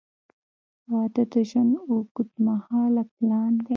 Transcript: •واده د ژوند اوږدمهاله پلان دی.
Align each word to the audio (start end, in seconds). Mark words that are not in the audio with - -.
•واده 0.91 1.23
د 1.31 1.33
ژوند 1.49 1.73
اوږدمهاله 1.89 3.03
پلان 3.13 3.51
دی. 3.65 3.69